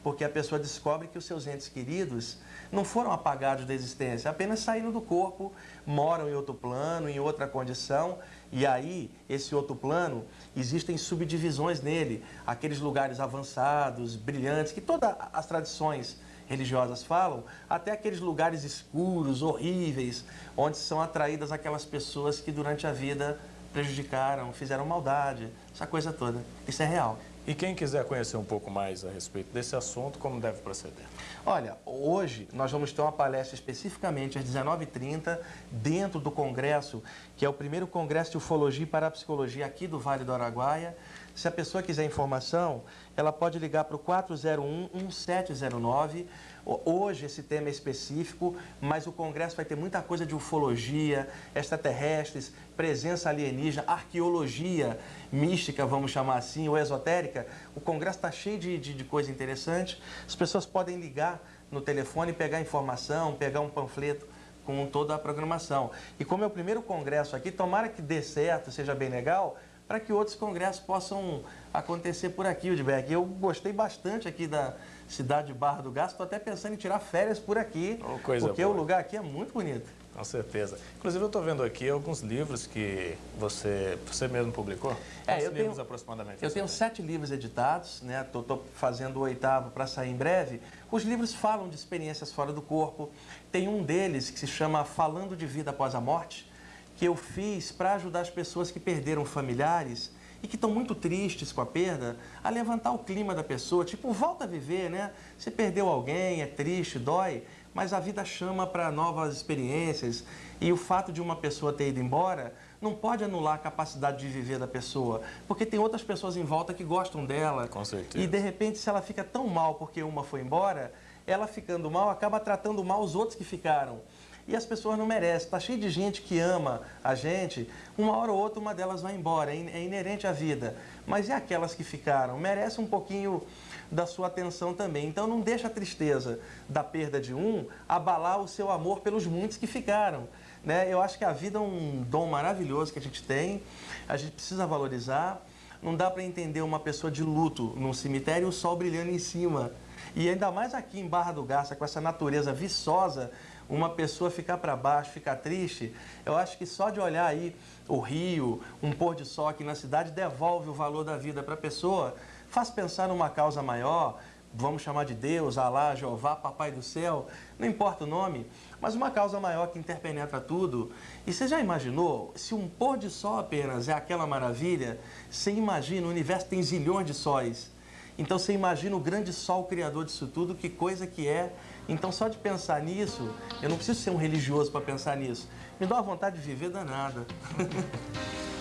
Porque 0.00 0.22
a 0.22 0.28
pessoa 0.28 0.60
descobre 0.60 1.08
que 1.08 1.18
os 1.18 1.24
seus 1.24 1.44
entes 1.48 1.68
queridos 1.68 2.38
não 2.70 2.84
foram 2.84 3.10
apagados 3.10 3.64
da 3.66 3.74
existência, 3.74 4.30
apenas 4.30 4.60
saíram 4.60 4.92
do 4.92 5.00
corpo, 5.00 5.52
moram 5.84 6.28
em 6.28 6.34
outro 6.34 6.54
plano, 6.54 7.08
em 7.08 7.18
outra 7.18 7.48
condição, 7.48 8.18
e 8.52 8.64
aí, 8.64 9.10
esse 9.28 9.54
outro 9.56 9.74
plano, 9.74 10.24
existem 10.56 10.96
subdivisões 10.96 11.80
nele, 11.80 12.24
aqueles 12.46 12.78
lugares 12.78 13.18
avançados, 13.18 14.14
brilhantes, 14.14 14.72
que 14.72 14.80
todas 14.80 15.14
as 15.32 15.46
tradições 15.46 16.20
religiosas 16.46 17.02
falam, 17.02 17.44
até 17.68 17.90
aqueles 17.90 18.20
lugares 18.20 18.62
escuros, 18.62 19.42
horríveis, 19.42 20.24
onde 20.56 20.76
são 20.76 21.00
atraídas 21.00 21.50
aquelas 21.50 21.84
pessoas 21.84 22.40
que 22.40 22.52
durante 22.52 22.86
a 22.86 22.92
vida 22.92 23.40
prejudicaram, 23.72 24.52
fizeram 24.52 24.86
maldade, 24.86 25.48
essa 25.74 25.86
coisa 25.86 26.12
toda. 26.12 26.40
Isso 26.68 26.82
é 26.82 26.86
real. 26.86 27.18
E 27.44 27.54
quem 27.54 27.74
quiser 27.74 28.04
conhecer 28.04 28.36
um 28.36 28.44
pouco 28.44 28.70
mais 28.70 29.04
a 29.04 29.10
respeito 29.10 29.52
desse 29.52 29.74
assunto, 29.74 30.16
como 30.16 30.40
deve 30.40 30.60
proceder? 30.60 31.04
Olha, 31.44 31.76
hoje 31.84 32.46
nós 32.52 32.70
vamos 32.70 32.92
ter 32.92 33.02
uma 33.02 33.10
palestra 33.10 33.56
especificamente 33.56 34.38
às 34.38 34.44
19h30, 34.44 35.40
dentro 35.68 36.20
do 36.20 36.30
congresso, 36.30 37.02
que 37.36 37.44
é 37.44 37.48
o 37.48 37.52
primeiro 37.52 37.88
congresso 37.88 38.30
de 38.30 38.36
ufologia 38.36 38.84
e 38.84 38.86
parapsicologia 38.86 39.66
aqui 39.66 39.88
do 39.88 39.98
Vale 39.98 40.22
do 40.22 40.32
Araguaia. 40.32 40.96
Se 41.34 41.48
a 41.48 41.50
pessoa 41.50 41.82
quiser 41.82 42.04
informação, 42.04 42.84
ela 43.16 43.32
pode 43.32 43.58
ligar 43.58 43.82
para 43.84 43.96
o 43.96 43.98
401-1709 43.98 46.26
Hoje 46.64 47.26
esse 47.26 47.42
tema 47.42 47.68
é 47.68 47.70
específico, 47.70 48.56
mas 48.80 49.06
o 49.08 49.12
Congresso 49.12 49.56
vai 49.56 49.64
ter 49.64 49.76
muita 49.76 50.00
coisa 50.00 50.24
de 50.24 50.34
ufologia, 50.34 51.28
extraterrestres, 51.54 52.52
presença 52.76 53.28
alienígena, 53.28 53.84
arqueologia 53.86 54.96
mística, 55.32 55.84
vamos 55.84 56.12
chamar 56.12 56.36
assim, 56.36 56.68
ou 56.68 56.78
esotérica. 56.78 57.46
O 57.74 57.80
Congresso 57.80 58.18
está 58.18 58.30
cheio 58.30 58.58
de, 58.58 58.78
de, 58.78 58.94
de 58.94 59.02
coisa 59.02 59.30
interessante. 59.30 60.00
As 60.24 60.36
pessoas 60.36 60.64
podem 60.64 61.00
ligar 61.00 61.42
no 61.70 61.80
telefone, 61.80 62.32
pegar 62.32 62.60
informação, 62.60 63.34
pegar 63.34 63.60
um 63.60 63.68
panfleto 63.68 64.24
com 64.64 64.86
toda 64.86 65.16
a 65.16 65.18
programação. 65.18 65.90
E 66.20 66.24
como 66.24 66.44
é 66.44 66.46
o 66.46 66.50
primeiro 66.50 66.80
congresso 66.80 67.34
aqui, 67.34 67.50
tomara 67.50 67.88
que 67.88 68.00
dê 68.00 68.22
certo, 68.22 68.70
seja 68.70 68.94
bem 68.94 69.08
legal, 69.08 69.58
para 69.88 69.98
que 69.98 70.12
outros 70.12 70.36
congressos 70.36 70.80
possam 70.80 71.42
acontecer 71.74 72.30
por 72.30 72.46
aqui, 72.46 72.70
Udberg. 72.70 73.12
Eu 73.12 73.24
gostei 73.24 73.72
bastante 73.72 74.28
aqui 74.28 74.46
da, 74.46 74.76
cidade 75.12 75.48
de 75.48 75.54
Barra 75.54 75.82
do 75.82 75.90
Gás. 75.90 76.12
Estou 76.12 76.24
até 76.24 76.38
pensando 76.38 76.74
em 76.74 76.76
tirar 76.76 76.98
férias 76.98 77.38
por 77.38 77.58
aqui, 77.58 78.00
oh, 78.02 78.18
porque 78.18 78.62
boa. 78.62 78.74
o 78.74 78.76
lugar 78.76 79.00
aqui 79.00 79.16
é 79.16 79.20
muito 79.20 79.52
bonito. 79.52 79.86
Com 80.14 80.24
certeza. 80.24 80.78
Inclusive, 80.98 81.24
eu 81.24 81.26
estou 81.26 81.42
vendo 81.42 81.62
aqui 81.62 81.88
alguns 81.88 82.20
livros 82.20 82.66
que 82.66 83.16
você, 83.38 83.98
você 84.06 84.28
mesmo 84.28 84.52
publicou. 84.52 84.92
É, 85.26 85.34
Quantos 85.34 85.44
eu 85.44 85.52
livros 85.52 85.72
tenho, 85.72 85.82
aproximadamente? 85.82 86.44
Eu 86.44 86.50
tenho 86.50 86.68
sete 86.68 87.00
livros 87.00 87.30
editados, 87.30 88.02
né? 88.02 88.20
Estou 88.20 88.62
fazendo 88.74 89.16
o 89.16 89.20
oitavo 89.20 89.70
para 89.70 89.86
sair 89.86 90.10
em 90.10 90.16
breve. 90.16 90.60
Os 90.90 91.02
livros 91.02 91.32
falam 91.32 91.68
de 91.68 91.76
experiências 91.76 92.30
fora 92.30 92.52
do 92.52 92.60
corpo. 92.60 93.10
Tem 93.50 93.68
um 93.68 93.82
deles 93.82 94.28
que 94.28 94.38
se 94.38 94.46
chama 94.46 94.84
Falando 94.84 95.34
de 95.34 95.46
Vida 95.46 95.70
Após 95.70 95.94
a 95.94 96.00
Morte, 96.00 96.50
que 96.98 97.06
eu 97.06 97.16
fiz 97.16 97.72
para 97.72 97.94
ajudar 97.94 98.20
as 98.20 98.30
pessoas 98.30 98.70
que 98.70 98.78
perderam 98.78 99.24
familiares 99.24 100.10
e 100.42 100.48
que 100.48 100.56
estão 100.56 100.70
muito 100.70 100.94
tristes 100.94 101.52
com 101.52 101.60
a 101.60 101.66
perda, 101.66 102.16
a 102.42 102.50
levantar 102.50 102.92
o 102.92 102.98
clima 102.98 103.34
da 103.34 103.44
pessoa, 103.44 103.84
tipo, 103.84 104.12
volta 104.12 104.44
a 104.44 104.46
viver, 104.46 104.90
né? 104.90 105.12
Você 105.38 105.50
perdeu 105.50 105.88
alguém, 105.88 106.42
é 106.42 106.46
triste, 106.46 106.98
dói, 106.98 107.44
mas 107.72 107.92
a 107.92 108.00
vida 108.00 108.24
chama 108.24 108.66
para 108.66 108.90
novas 108.90 109.34
experiências 109.34 110.24
e 110.60 110.72
o 110.72 110.76
fato 110.76 111.12
de 111.12 111.20
uma 111.20 111.36
pessoa 111.36 111.72
ter 111.72 111.88
ido 111.88 112.00
embora 112.00 112.52
não 112.80 112.94
pode 112.94 113.22
anular 113.22 113.54
a 113.54 113.58
capacidade 113.58 114.18
de 114.18 114.26
viver 114.26 114.58
da 114.58 114.66
pessoa, 114.66 115.22
porque 115.46 115.64
tem 115.64 115.78
outras 115.78 116.02
pessoas 116.02 116.36
em 116.36 116.42
volta 116.42 116.74
que 116.74 116.82
gostam 116.82 117.24
dela. 117.24 117.68
Com 117.68 117.84
certeza. 117.84 118.22
E 118.22 118.26
de 118.26 118.38
repente, 118.38 118.78
se 118.78 118.88
ela 118.88 119.00
fica 119.00 119.22
tão 119.22 119.46
mal 119.46 119.76
porque 119.76 120.02
uma 120.02 120.24
foi 120.24 120.40
embora, 120.40 120.92
ela 121.24 121.46
ficando 121.46 121.88
mal 121.88 122.10
acaba 122.10 122.40
tratando 122.40 122.82
mal 122.82 123.00
os 123.00 123.14
outros 123.14 123.36
que 123.36 123.44
ficaram. 123.44 124.00
E 124.46 124.56
as 124.56 124.66
pessoas 124.66 124.98
não 124.98 125.06
merecem. 125.06 125.46
Está 125.46 125.60
cheio 125.60 125.78
de 125.78 125.88
gente 125.88 126.22
que 126.22 126.38
ama 126.38 126.82
a 127.02 127.14
gente, 127.14 127.68
uma 127.96 128.16
hora 128.16 128.32
ou 128.32 128.38
outra 128.38 128.58
uma 128.58 128.74
delas 128.74 129.00
vai 129.00 129.14
embora, 129.14 129.54
é, 129.54 129.56
é 129.56 129.82
inerente 129.82 130.26
à 130.26 130.32
vida. 130.32 130.76
Mas 131.06 131.28
e 131.28 131.32
aquelas 131.32 131.74
que 131.74 131.84
ficaram? 131.84 132.38
Merece 132.38 132.80
um 132.80 132.86
pouquinho 132.86 133.42
da 133.90 134.06
sua 134.06 134.26
atenção 134.26 134.74
também. 134.74 135.06
Então 135.06 135.26
não 135.26 135.40
deixa 135.40 135.68
a 135.68 135.70
tristeza 135.70 136.40
da 136.68 136.82
perda 136.82 137.20
de 137.20 137.34
um 137.34 137.66
abalar 137.88 138.40
o 138.40 138.48
seu 138.48 138.70
amor 138.70 139.00
pelos 139.00 139.26
muitos 139.26 139.56
que 139.56 139.66
ficaram. 139.66 140.26
Né? 140.64 140.92
Eu 140.92 141.00
acho 141.00 141.18
que 141.18 141.24
a 141.24 141.32
vida 141.32 141.58
é 141.58 141.60
um 141.60 142.04
dom 142.08 142.26
maravilhoso 142.26 142.92
que 142.92 142.98
a 142.98 143.02
gente 143.02 143.22
tem, 143.22 143.62
a 144.08 144.16
gente 144.16 144.32
precisa 144.32 144.66
valorizar. 144.66 145.40
Não 145.82 145.96
dá 145.96 146.10
para 146.10 146.22
entender 146.22 146.62
uma 146.62 146.78
pessoa 146.78 147.10
de 147.10 147.22
luto 147.22 147.74
num 147.76 147.92
cemitério 147.92 148.46
e 148.46 148.48
o 148.48 148.52
sol 148.52 148.76
brilhando 148.76 149.10
em 149.10 149.18
cima. 149.18 149.72
E 150.14 150.28
ainda 150.28 150.50
mais 150.50 150.74
aqui 150.74 151.00
em 151.00 151.08
Barra 151.08 151.32
do 151.32 151.42
Garça, 151.42 151.74
com 151.74 151.84
essa 151.84 152.00
natureza 152.00 152.52
viçosa, 152.52 153.32
uma 153.68 153.90
pessoa 153.90 154.30
ficar 154.30 154.58
para 154.58 154.76
baixo, 154.76 155.10
ficar 155.10 155.36
triste, 155.36 155.94
eu 156.24 156.36
acho 156.36 156.58
que 156.58 156.66
só 156.66 156.90
de 156.90 157.00
olhar 157.00 157.26
aí 157.26 157.54
o 157.88 157.98
rio, 158.00 158.62
um 158.82 158.92
pôr 158.92 159.14
de 159.14 159.24
sol 159.24 159.48
aqui 159.48 159.64
na 159.64 159.74
cidade, 159.74 160.10
devolve 160.10 160.68
o 160.68 160.74
valor 160.74 161.04
da 161.04 161.16
vida 161.16 161.42
para 161.42 161.54
a 161.54 161.56
pessoa, 161.56 162.14
faz 162.48 162.70
pensar 162.70 163.08
numa 163.08 163.30
causa 163.30 163.62
maior, 163.62 164.18
vamos 164.54 164.82
chamar 164.82 165.04
de 165.04 165.14
Deus, 165.14 165.56
Alá, 165.56 165.94
Jeová, 165.94 166.36
Papai 166.36 166.70
do 166.70 166.82
Céu, 166.82 167.26
não 167.58 167.66
importa 167.66 168.04
o 168.04 168.06
nome, 168.06 168.46
mas 168.80 168.94
uma 168.94 169.10
causa 169.10 169.40
maior 169.40 169.68
que 169.68 169.78
interpenetra 169.78 170.40
tudo. 170.40 170.92
E 171.26 171.32
você 171.32 171.48
já 171.48 171.60
imaginou, 171.60 172.32
se 172.36 172.54
um 172.54 172.68
pôr 172.68 172.98
de 172.98 173.08
sol 173.08 173.38
apenas 173.38 173.88
é 173.88 173.92
aquela 173.92 174.26
maravilha, 174.26 174.98
você 175.30 175.50
imagina, 175.50 176.06
o 176.06 176.10
universo 176.10 176.46
tem 176.46 176.62
zilhões 176.62 177.06
de 177.06 177.14
sóis. 177.14 177.70
Então 178.18 178.38
você 178.38 178.52
imagina 178.52 178.94
o 178.94 179.00
grande 179.00 179.32
sol 179.32 179.64
criador 179.64 180.04
disso 180.04 180.26
tudo, 180.26 180.54
que 180.54 180.68
coisa 180.68 181.06
que 181.06 181.26
é. 181.26 181.52
Então 181.88 182.12
só 182.12 182.28
de 182.28 182.38
pensar 182.38 182.80
nisso, 182.82 183.34
eu 183.60 183.68
não 183.68 183.76
preciso 183.76 184.00
ser 184.00 184.10
um 184.10 184.16
religioso 184.16 184.70
para 184.70 184.80
pensar 184.80 185.16
nisso. 185.16 185.48
Me 185.80 185.86
dá 185.86 185.96
uma 185.96 186.02
vontade 186.02 186.36
de 186.36 186.42
viver 186.42 186.70
danada. 186.70 187.26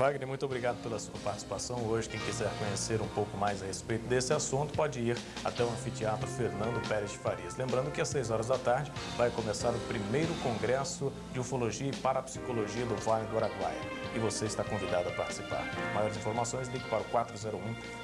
Wagner, 0.00 0.26
muito 0.26 0.46
obrigado 0.46 0.82
pela 0.82 0.98
sua 0.98 1.12
participação 1.22 1.86
hoje. 1.86 2.08
Quem 2.08 2.18
quiser 2.20 2.48
conhecer 2.58 3.02
um 3.02 3.08
pouco 3.08 3.36
mais 3.36 3.62
a 3.62 3.66
respeito 3.66 4.08
desse 4.08 4.32
assunto, 4.32 4.72
pode 4.72 4.98
ir 4.98 5.18
até 5.44 5.62
o 5.62 5.68
anfiteatro 5.68 6.26
Fernando 6.26 6.80
Pérez 6.88 7.10
de 7.12 7.18
Farias. 7.18 7.54
Lembrando 7.58 7.90
que 7.90 8.00
às 8.00 8.08
6 8.08 8.30
horas 8.30 8.46
da 8.46 8.56
tarde 8.56 8.90
vai 9.18 9.28
começar 9.30 9.68
o 9.68 9.78
primeiro 9.80 10.32
congresso 10.36 11.12
de 11.34 11.40
ufologia 11.40 11.90
e 11.90 11.96
parapsicologia 11.96 12.86
do 12.86 12.96
Vale 12.96 13.26
do 13.26 13.36
Araguaia. 13.36 13.76
E 14.14 14.18
você 14.18 14.46
está 14.46 14.64
convidado 14.64 15.10
a 15.10 15.12
participar. 15.12 15.68
Maiores 15.92 16.16
informações, 16.16 16.68
ligue 16.68 16.88
para 16.88 17.00
o 17.00 17.04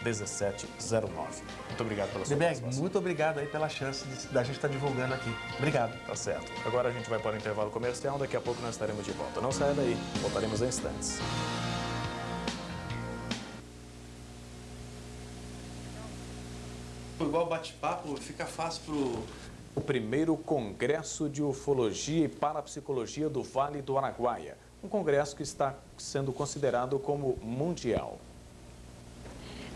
401-1709. 0.05 0.67
Muito 1.69 1.81
obrigado 1.81 2.13
pela 2.13 2.27
sua 2.27 2.37
Debeg, 2.37 2.61
participação. 2.61 2.83
muito 2.83 2.99
obrigado 2.99 3.39
aí 3.39 3.47
pela 3.47 3.71
chance 3.71 4.05
da 4.31 4.43
gente 4.43 4.57
estar 4.57 4.69
divulgando 4.69 5.15
aqui. 5.15 5.35
Obrigado. 5.57 5.99
Tá 6.07 6.15
certo. 6.15 6.53
Agora 6.67 6.91
a 6.91 6.93
gente 6.93 7.09
vai 7.09 7.19
para 7.19 7.33
o 7.33 7.39
intervalo 7.39 7.71
comercial. 7.71 8.19
Daqui 8.19 8.37
a 8.37 8.41
pouco 8.43 8.61
nós 8.61 8.75
estaremos 8.75 9.03
de 9.03 9.13
volta. 9.13 9.41
Não 9.41 9.51
saia 9.51 9.73
daí. 9.73 9.97
Voltaremos 10.21 10.61
em 10.61 10.67
instantes. 10.67 11.19
Fica 18.15 18.47
fácil 18.47 18.83
pro 18.85 19.23
O 19.75 19.81
primeiro 19.81 20.37
Congresso 20.37 21.29
de 21.29 21.43
Ufologia 21.43 22.25
e 22.25 22.29
Parapsicologia 22.29 23.29
do 23.29 23.43
Vale 23.43 23.83
do 23.83 23.99
Araguaia. 23.99 24.57
Um 24.83 24.89
congresso 24.89 25.35
que 25.35 25.43
está 25.43 25.75
sendo 25.99 26.33
considerado 26.33 26.99
como 26.99 27.37
mundial. 27.43 28.19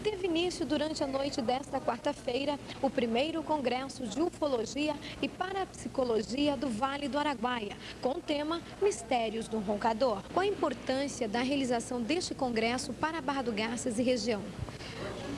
Teve 0.02 0.26
início 0.26 0.64
durante 0.64 1.04
a 1.04 1.06
noite 1.06 1.42
desta 1.42 1.78
quarta-feira 1.78 2.58
o 2.80 2.88
primeiro 2.88 3.42
Congresso 3.42 4.06
de 4.06 4.22
Ufologia 4.22 4.94
e 5.20 5.28
Parapsicologia 5.28 6.56
do 6.56 6.70
Vale 6.70 7.06
do 7.06 7.18
Araguaia, 7.18 7.76
com 8.00 8.12
o 8.12 8.22
tema 8.22 8.62
Mistérios 8.80 9.46
do 9.46 9.58
Roncador. 9.58 10.22
Qual 10.32 10.42
a 10.42 10.46
importância 10.46 11.28
da 11.28 11.40
realização 11.40 12.00
deste 12.00 12.34
congresso 12.34 12.94
para 12.94 13.20
Barra 13.20 13.42
do 13.42 13.52
Garças 13.52 13.98
e 13.98 14.02
região? 14.02 14.40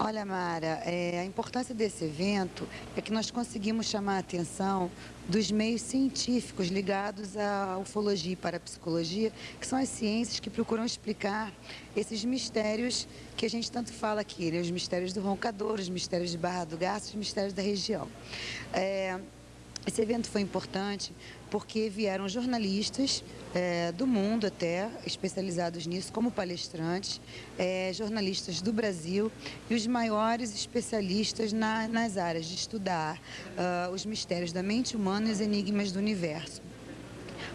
Olha, 0.04 0.26
Mara, 0.26 0.82
é, 0.84 1.20
a 1.20 1.24
importância 1.24 1.72
desse 1.72 2.06
evento 2.06 2.68
é 2.96 3.00
que 3.00 3.12
nós 3.12 3.30
conseguimos 3.30 3.86
chamar 3.86 4.16
a 4.16 4.18
atenção 4.18 4.90
dos 5.28 5.48
meios 5.52 5.80
científicos 5.80 6.66
ligados 6.66 7.36
à 7.36 7.78
ufologia 7.78 8.32
e 8.32 8.34
parapsicologia, 8.36 9.30
que 9.60 9.64
são 9.64 9.78
as 9.78 9.88
ciências 9.88 10.40
que 10.40 10.50
procuram 10.50 10.84
explicar 10.84 11.52
esses 11.94 12.24
mistérios 12.24 13.06
que 13.36 13.46
a 13.46 13.48
gente 13.48 13.70
tanto 13.70 13.92
fala 13.92 14.20
aqui, 14.20 14.50
né? 14.50 14.60
os 14.60 14.72
mistérios 14.72 15.12
do 15.12 15.20
roncador, 15.20 15.74
os 15.74 15.88
mistérios 15.88 16.32
de 16.32 16.38
Barra 16.38 16.64
do 16.64 16.76
Garça, 16.76 17.10
os 17.10 17.14
mistérios 17.14 17.52
da 17.52 17.62
região. 17.62 18.08
É, 18.72 19.20
esse 19.86 20.00
evento 20.00 20.28
foi 20.28 20.40
importante 20.40 21.12
porque 21.50 21.90
vieram 21.90 22.28
jornalistas 22.28 23.22
é, 23.54 23.92
do 23.92 24.06
mundo 24.06 24.46
até, 24.46 24.88
especializados 25.04 25.86
nisso, 25.86 26.12
como 26.12 26.30
palestrantes, 26.30 27.20
é, 27.58 27.92
jornalistas 27.92 28.62
do 28.62 28.72
Brasil 28.72 29.30
e 29.68 29.74
os 29.74 29.86
maiores 29.86 30.54
especialistas 30.54 31.52
na, 31.52 31.88
nas 31.88 32.16
áreas 32.16 32.46
de 32.46 32.54
estudar 32.54 33.18
uh, 33.18 33.92
os 33.92 34.06
mistérios 34.06 34.52
da 34.52 34.62
mente 34.62 34.96
humana 34.96 35.28
e 35.28 35.32
os 35.32 35.40
enigmas 35.40 35.92
do 35.92 35.98
universo. 35.98 36.62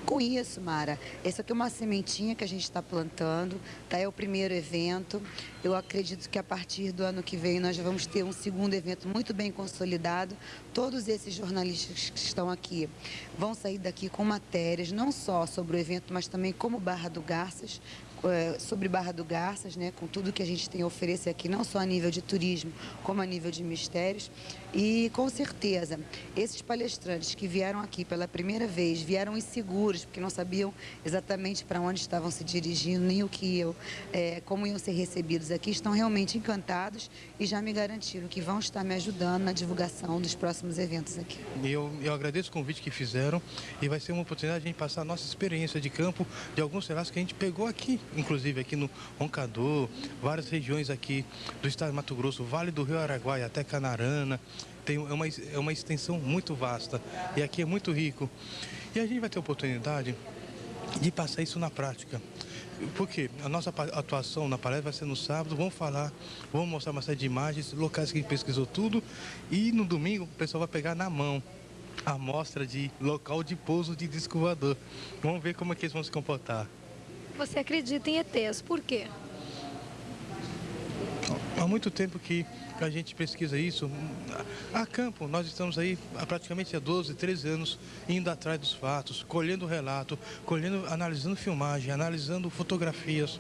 Com 0.08 0.22
isso, 0.22 0.62
Mara, 0.62 0.98
essa 1.22 1.42
aqui 1.42 1.52
é 1.52 1.54
uma 1.54 1.70
sementinha 1.70 2.34
que 2.34 2.42
a 2.42 2.48
gente 2.48 2.64
está 2.64 2.82
plantando, 2.82 3.60
tá? 3.90 3.98
É 3.98 4.08
o 4.08 4.12
primeiro 4.12 4.54
evento. 4.54 5.22
Eu 5.62 5.76
acredito 5.76 6.30
que 6.30 6.40
a 6.40 6.44
partir 6.44 6.94
do 6.94 7.04
ano 7.04 7.22
que 7.22 7.36
vem 7.36 7.60
nós 7.60 7.76
já 7.76 7.84
vamos 7.84 8.06
ter 8.06 8.24
um 8.24 8.32
segundo 8.32 8.74
evento 8.74 9.06
muito 9.06 9.34
bem 9.34 9.52
consolidado. 9.52 10.34
Todos 10.74 11.10
esses 11.10 11.34
jornalistas 11.34 12.10
que 12.10 12.20
estão 12.20 12.50
aqui 12.50 12.90
vão 13.38 13.54
sair 13.54 13.78
daqui 13.78 14.08
com 14.08 14.24
matérias, 14.24 14.94
não 14.94 15.12
só 15.12 15.46
sobre 15.46 15.76
o 15.76 15.80
evento, 15.80 16.14
mas 16.14 16.26
também 16.26 16.54
como 16.54 16.80
Barra 16.80 17.10
do 17.10 17.22
Garças, 17.22 17.82
sobre 18.60 18.88
Barra 18.88 19.12
do 19.12 19.24
Garças, 19.24 19.76
né, 19.76 19.92
com 19.96 20.08
tudo 20.08 20.34
que 20.34 20.42
a 20.42 20.46
gente 20.46 20.70
tem 20.70 20.82
a 20.82 20.86
oferecer 20.86 21.30
aqui, 21.30 21.48
não 21.48 21.64
só 21.64 21.80
a 21.80 21.86
nível 21.86 22.12
de 22.12 22.22
turismo, 22.22 22.72
como 23.04 23.22
a 23.22 23.26
nível 23.26 23.52
de 23.52 23.64
mistérios. 23.64 24.30
E 24.74 25.10
com 25.14 25.30
certeza, 25.30 26.00
esses 26.36 26.62
palestrantes 26.62 27.34
que 27.34 27.48
vieram 27.48 27.80
aqui 27.80 28.04
pela 28.04 28.28
primeira 28.28 28.68
vez, 28.68 29.02
vieram 29.02 29.38
inseguros, 29.38 30.04
porque 30.06 30.20
não 30.20 30.30
sabiam 30.30 30.74
exatamente 31.06 31.64
para 31.64 31.80
onde 31.80 32.00
estavam 32.00 32.30
se 32.30 32.44
dirigindo, 32.44 33.06
nem 33.06 33.24
o 33.24 33.30
que 33.30 33.46
iam, 33.60 33.76
eh, 34.12 34.42
como 34.46 34.68
iam 34.68 34.78
ser 34.78 34.92
recebidos 34.92 35.52
aqui, 35.52 35.72
estão 35.72 35.94
realmente 35.94 36.38
encantados 36.38 37.10
e 37.40 37.46
já 37.46 37.62
me 37.62 37.72
garantiram 37.72 38.28
que 38.28 38.42
vão 38.42 38.60
estar 38.60 38.84
me 38.84 38.96
ajudando 38.96 39.44
na 39.44 39.54
divulgação 39.54 40.20
dos 40.20 40.36
próximos 40.36 40.78
eventos 40.78 41.18
aqui. 41.18 41.40
Eu, 41.64 41.92
eu 42.02 42.14
agradeço 42.14 42.50
o 42.50 42.54
convite 42.54 42.82
que 42.82 42.92
fizeram 42.92 43.42
e 43.82 43.88
vai 43.88 44.00
ser 44.00 44.12
uma 44.12 44.22
oportunidade 44.22 44.62
de 44.62 44.68
a 44.68 44.70
gente 44.70 44.78
passar 44.78 45.02
a 45.02 45.06
nossa 45.06 45.26
experiência 45.26 45.80
de 45.80 45.90
campo 45.90 46.26
de 46.56 46.62
alguns 46.62 46.88
relatos 46.88 47.10
que 47.10 47.20
a 47.20 47.22
gente 47.22 47.34
pegou 47.34 47.68
aqui, 47.68 48.00
inclusive 48.16 48.62
aqui 48.62 48.76
no 48.76 48.90
Roncador, 49.20 49.90
várias 50.22 50.50
regiões 50.50 50.90
aqui 50.90 51.26
do 51.62 51.68
estado 51.68 51.90
de 51.90 51.96
Mato 51.96 52.16
Grosso, 52.16 52.44
Vale 52.44 52.72
do 52.72 52.84
Rio 52.84 53.00
Araguaia 53.00 53.46
até 53.46 53.64
Canarana. 53.64 54.40
Tem, 54.86 54.96
é, 54.96 55.00
uma, 55.00 55.28
é 55.28 55.60
uma 55.60 55.74
extensão 55.74 56.18
muito 56.18 56.56
vasta 56.56 57.02
e 57.36 57.44
aqui 57.44 57.62
é 57.62 57.66
muito 57.66 57.92
rico. 57.92 58.30
E 58.96 59.00
a 59.00 59.06
gente 59.06 59.20
vai 59.20 59.30
ter 59.30 59.38
oportunidade 59.38 60.16
de 61.02 61.12
passar 61.12 61.42
isso 61.42 61.60
na 61.60 61.70
prática. 61.70 62.22
Porque 62.96 63.30
a 63.44 63.50
nossa 63.50 63.74
atuação 63.94 64.48
na 64.48 64.58
palestra 64.58 64.84
vai 64.84 64.94
ser 64.94 65.06
no 65.06 65.16
sábado, 65.16 65.56
vamos 65.56 65.74
falar, 65.74 66.12
vamos 66.54 66.70
mostrar 66.70 66.92
uma 66.92 67.02
série 67.02 67.18
de 67.18 67.26
imagens, 67.26 67.74
locais 67.74 68.12
que 68.12 68.20
a 68.20 68.22
gente 68.22 68.30
pesquisou 68.30 68.68
tudo, 68.68 69.04
e 69.50 69.72
no 69.72 69.84
domingo 69.84 70.26
o 70.26 70.28
pessoal 70.28 70.60
vai 70.60 70.68
pegar 70.68 70.94
na 70.94 71.10
mão 71.10 71.42
a 72.06 72.12
amostra 72.12 72.66
de 72.66 72.92
local 73.02 73.44
de 73.44 73.56
pouso 73.56 73.96
de 73.96 74.08
disco. 74.08 74.40
Vamos 75.24 75.42
ver 75.42 75.56
como 75.56 75.74
é 75.74 75.76
que 75.76 75.86
eles 75.86 75.94
vão 75.94 76.04
se 76.04 76.12
comportar. 76.12 76.68
Você 77.38 77.60
acredita 77.60 78.10
em 78.10 78.18
ETs, 78.18 78.64
por 78.64 78.82
quê? 78.82 79.06
Há 81.56 81.68
muito 81.68 81.92
tempo 81.92 82.18
que 82.18 82.44
a 82.82 82.90
gente 82.90 83.14
pesquisa 83.14 83.58
isso. 83.60 83.92
A 84.74 84.88
campo, 84.88 85.28
nós 85.28 85.46
estamos 85.46 85.78
aí 85.78 86.00
há 86.16 86.26
praticamente 86.26 86.76
há 86.76 86.80
12, 86.80 87.14
13 87.14 87.48
anos 87.50 87.80
indo 88.10 88.30
atrás 88.30 88.60
dos 88.60 88.74
fatos, 88.74 89.24
colhendo 89.28 89.68
relato, 89.68 90.18
colhendo, 90.46 90.86
analisando 90.88 91.36
filmagem, 91.36 91.92
analisando 91.92 92.50
fotografias, 92.50 93.40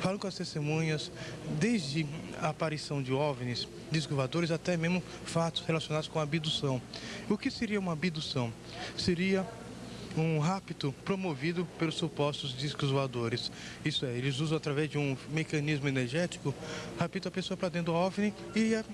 falando 0.00 0.18
com 0.18 0.26
as 0.26 0.34
testemunhas, 0.34 1.12
desde 1.60 2.06
a 2.40 2.48
aparição 2.48 3.00
de 3.00 3.12
OVNIs, 3.12 3.68
discos 3.90 4.16
voadores, 4.16 4.50
até 4.50 4.76
mesmo 4.76 5.00
fatos 5.24 5.62
relacionados 5.64 6.08
com 6.08 6.18
a 6.18 6.22
abdução. 6.22 6.82
O 7.28 7.38
que 7.38 7.52
seria 7.52 7.78
uma 7.78 7.92
abdução? 7.92 8.52
Seria 8.96 9.46
um 10.22 10.38
rapto 10.38 10.94
promovido 11.04 11.66
pelos 11.78 11.94
supostos 11.94 12.56
discos 12.56 12.90
voadores. 12.90 13.50
Isso 13.84 14.04
é, 14.06 14.16
eles 14.16 14.40
usam 14.40 14.56
através 14.56 14.90
de 14.90 14.98
um 14.98 15.16
mecanismo 15.30 15.88
energético, 15.88 16.54
raptam 16.98 17.28
a 17.28 17.32
pessoa 17.32 17.56
para 17.56 17.68
dentro 17.68 17.92
do 17.92 17.98
OVNI 17.98 18.34
e 18.54 18.74
a, 18.74 18.84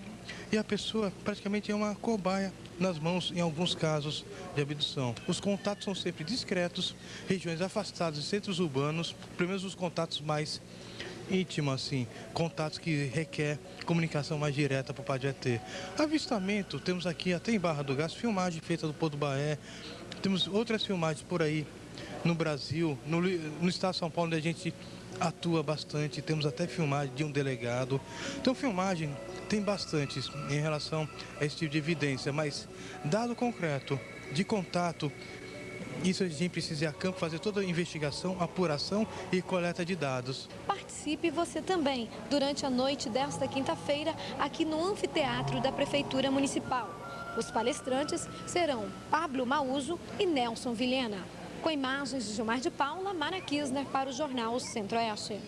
e 0.53 0.59
a 0.59 0.65
pessoa 0.65 1.13
praticamente 1.25 1.71
é 1.71 1.75
uma 1.75 1.95
cobaia 1.95 2.53
nas 2.79 2.99
mãos 2.99 3.33
em 3.35 3.41
alguns 3.41 3.75
casos 3.75 4.25
de 4.55 4.63
abdução. 4.63 5.15
Os 5.29 5.41
contatos 5.41 5.85
são 5.85 5.95
sempre 5.95 6.25
discretos, 6.25 6.95
regiões 7.29 7.61
afastadas 7.61 8.21
de 8.21 8.25
centros 8.27 8.59
urbanos, 8.59 9.15
pelo 9.37 9.49
menos 9.49 9.65
os 9.65 9.75
contatos 9.75 10.21
mais 10.21 10.61
íntimos, 11.31 11.75
assim, 11.75 12.07
contatos 12.33 12.79
que 12.79 13.05
requer 13.07 13.59
comunicação 13.85 14.39
mais 14.39 14.55
direta 14.55 14.93
para 14.93 15.03
o 15.03 15.05
Padre 15.05 15.29
ET. 15.29 15.61
Avistamento, 15.99 16.79
temos 16.79 17.07
aqui 17.07 17.33
até 17.33 17.53
em 17.53 17.59
Barra 17.59 17.83
do 17.83 17.95
Gás, 17.95 18.15
filmagem 18.15 18.61
feita 18.61 18.87
do 18.87 18.95
Porto 18.95 19.17
Baé, 19.17 19.59
temos 20.23 20.47
outras 20.47 20.85
filmagens 20.85 21.25
por 21.29 21.43
aí 21.43 21.67
no 22.25 22.35
Brasil, 22.35 22.99
no, 23.07 23.21
no 23.21 23.69
estado 23.69 23.93
de 23.93 23.99
São 23.99 24.11
Paulo, 24.11 24.29
onde 24.29 24.37
a 24.37 24.43
gente 24.43 24.75
atua 25.21 25.63
bastante, 25.63 26.23
temos 26.23 26.47
até 26.47 26.67
filmagem 26.67 27.15
de 27.15 27.25
um 27.25 27.31
delegado. 27.31 28.01
Então, 28.37 28.55
filmagem 28.55 29.15
tem 29.49 29.61
bastante 29.61 30.21
em 30.51 30.61
relação 30.61 31.09
a 31.41 31.45
esse 31.45 31.57
tipo 31.57 31.73
de 31.73 31.79
evidência, 31.79 32.33
mas 32.33 32.67
dado 33.05 33.35
concreto 33.35 33.99
de 34.33 34.43
contato, 34.43 35.13
isso 36.03 36.25
a 36.25 36.29
gente 36.29 36.51
precisa 36.51 36.85
ir 36.85 36.87
a 36.89 36.93
campo 36.93 37.19
fazer 37.19 37.39
toda 37.39 37.61
a 37.61 37.65
investigação, 37.65 38.37
apuração 38.41 39.07
e 39.31 39.41
coleta 39.41 39.85
de 39.85 39.95
dados. 39.95 40.49
Participe 40.67 41.31
você 41.31 41.61
também 41.61 42.09
durante 42.29 42.67
a 42.67 42.71
noite 42.71 43.09
desta 43.09 43.47
quinta-feira 43.47 44.15
aqui 44.39 44.65
no 44.65 44.83
anfiteatro 44.83 45.61
da 45.61 45.71
Prefeitura 45.71 46.31
Municipal. 46.31 46.89
Os 47.37 47.51
palestrantes 47.51 48.29
serão 48.47 48.89
Pablo 49.11 49.45
Mauso 49.45 49.99
e 50.19 50.27
Nelson 50.27 50.73
Vilhena. 50.73 51.19
Com 51.63 51.71
imagens 51.71 52.27
de 52.27 52.35
Gilmar 52.35 52.61
de 52.61 52.71
Paula, 52.71 53.15
Mara 53.15 53.41
Kisner 53.41 53.87
para 53.87 54.11
o 54.11 54.13
Jornal 54.13 54.59
Centro-Oeste. 54.61 55.41